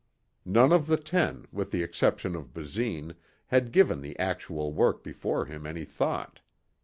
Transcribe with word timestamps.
None 0.47 0.71
of 0.73 0.87
the 0.87 0.97
ten 0.97 1.45
with 1.51 1.69
the 1.69 1.83
exception 1.83 2.35
of 2.35 2.55
Basine 2.55 3.13
had 3.49 3.71
given 3.71 4.01
the 4.01 4.17
actual 4.17 4.73
work 4.73 5.03
before 5.03 5.45
him 5.45 5.67
any 5.67 5.85
thought. 5.85 6.39